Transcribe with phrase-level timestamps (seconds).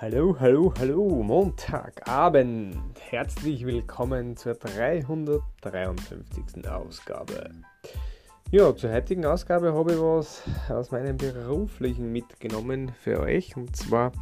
[0.00, 2.76] Hallo, hallo, hallo, Montagabend.
[3.10, 6.70] Herzlich willkommen zur 353.
[6.70, 7.50] Ausgabe.
[8.52, 13.56] Ja, zur heutigen Ausgabe habe ich was aus meinem beruflichen mitgenommen für euch.
[13.56, 14.12] Und zwar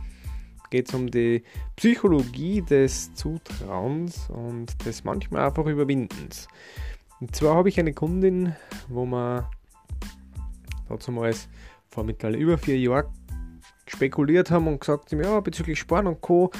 [0.70, 1.44] geht es um die
[1.76, 6.48] Psychologie des Zutrauens und des manchmal einfach Überwindens.
[7.20, 8.56] Und zwar habe ich eine Kundin,
[8.88, 9.44] wo man
[10.88, 11.34] dazu mal
[11.90, 13.12] vor mittlerweile über vier Jahren
[13.86, 16.50] spekuliert haben und gesagt haben, ja, bezüglich Sport und Co.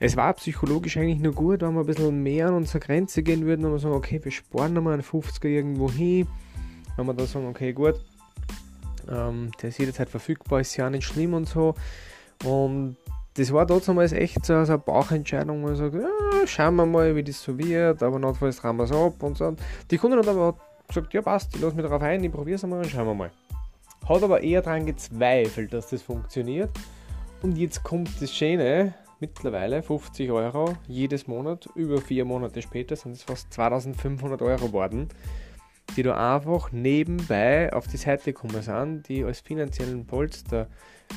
[0.00, 3.44] Es war psychologisch eigentlich nur gut, wenn wir ein bisschen mehr an unsere Grenze gehen
[3.46, 6.28] würden und wir sagen, okay, wir sparen nochmal einen 50er irgendwo hin.
[6.96, 7.94] Wenn wir dann sagen, okay, gut,
[9.10, 11.74] ähm, der ist jederzeit verfügbar, ist ja nicht schlimm und so.
[12.44, 12.96] Und
[13.34, 17.24] das war damals echt so eine Bauchentscheidung, wo ich sage, ja, schauen wir mal, wie
[17.24, 19.54] das so wird, aber notfalls tragen wir es ab und so.
[19.90, 22.64] Die Kunden hat aber gesagt, ja passt, ich lasse mich darauf ein, ich probiere es
[22.64, 23.30] einmal und schauen wir mal.
[24.08, 26.70] Hat aber eher daran gezweifelt, dass das funktioniert.
[27.42, 33.12] Und jetzt kommt das Schöne, mittlerweile 50 Euro jedes Monat, über vier Monate später sind
[33.12, 35.08] es fast 2500 Euro geworden,
[35.94, 40.68] die da einfach nebenbei auf die Seite gekommen sind, die als finanziellen Polster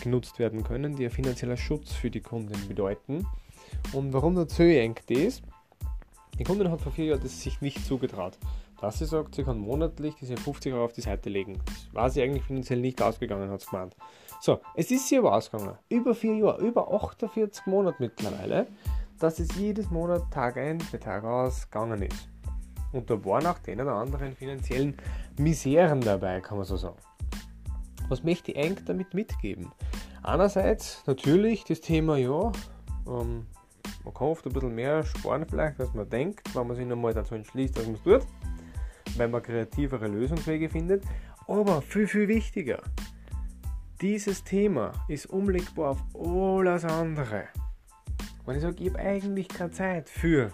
[0.03, 3.25] genutzt werden können, die ein finanzieller Schutz für die Kunden bedeuten.
[3.93, 5.41] Und warum erzähle ich das?
[6.37, 8.37] Die Kundin hat vor vier Jahren das sich nicht zugetraut
[8.81, 11.59] dass sie sagt, sie kann monatlich diese 50 Euro auf die Seite legen.
[11.65, 13.95] Das war sie eigentlich finanziell nicht ausgegangen, hat sie gemeint.
[14.41, 15.77] So, es ist sie aber ausgegangen.
[15.87, 18.65] Über vier Jahre, über 48 Monate mittlerweile,
[19.19, 22.27] dass es jedes Monat Tag ein, Tag aus gegangen ist.
[22.91, 24.97] Und da waren auch den oder anderen finanziellen
[25.37, 26.97] Miseren dabei, kann man so sagen.
[28.09, 29.71] Was möchte ich eigentlich damit mitgeben?
[30.23, 32.51] Einerseits natürlich das Thema, ja,
[33.07, 33.45] ähm,
[34.03, 37.13] man kann oft ein bisschen mehr sparen vielleicht, als man denkt, wenn man sich nochmal
[37.13, 38.27] dazu entschließt, dass man es tut
[39.17, 41.03] weil man kreativere Lösungswege findet.
[41.47, 42.81] Aber viel, viel wichtiger,
[44.01, 47.43] dieses Thema ist umlegbar auf alles andere.
[48.45, 50.51] Wenn ich sage, ich habe eigentlich keine Zeit für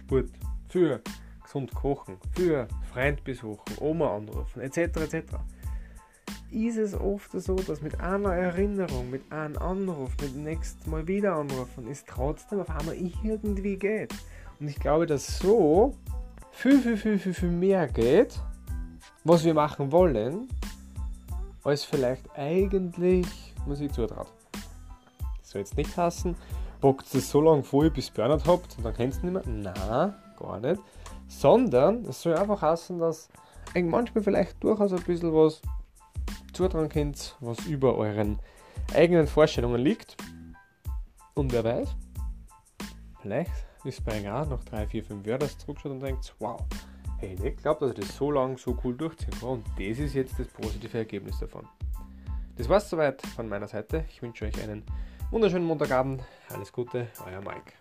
[0.00, 0.30] Sport,
[0.68, 1.02] für
[1.42, 4.78] gesund kochen, für Freund besuchen, Oma anrufen, etc.
[4.78, 5.34] etc.
[6.50, 11.06] Ist es oft so, dass mit einer Erinnerung, mit einem Anruf, mit dem nächsten Mal
[11.06, 14.14] wieder anrufen, es trotzdem auf einmal irgendwie geht.
[14.58, 15.94] Und ich glaube, dass so
[16.56, 18.40] viel, viel, viel, viel, viel mehr geht,
[19.24, 20.48] was wir machen wollen,
[21.62, 23.26] als vielleicht eigentlich
[23.66, 24.32] man sich zutraut.
[25.40, 26.34] Das soll jetzt nicht hassen,
[26.80, 29.74] bockt es so lange vor, bis ihr Burnout habt und dann kennst du nicht mehr.
[29.74, 30.80] Nein, gar nicht.
[31.28, 33.28] Sondern es soll einfach hassen, dass
[33.74, 35.60] ihr manchmal vielleicht durchaus ein bisschen was
[36.54, 38.38] zutrauen könnt, was über euren
[38.94, 40.16] eigenen Vorstellungen liegt.
[41.34, 41.94] Und wer weiß,
[43.20, 43.52] vielleicht
[43.86, 46.60] ist bei auch nach 3, 4, 5 Jahren das zurückschaut und denkt, wow,
[47.18, 49.48] hey, ich nicht dass ich das so lange so cool durchziehen kann.
[49.48, 51.66] Und das ist jetzt das positive Ergebnis davon.
[52.56, 54.04] Das war's soweit von meiner Seite.
[54.08, 54.82] Ich wünsche euch einen
[55.30, 56.22] wunderschönen Montagabend.
[56.48, 57.72] Alles Gute, euer Mike.